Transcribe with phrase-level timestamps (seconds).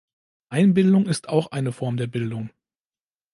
[0.49, 2.49] Einbildung ist auch eine Form der Bildung.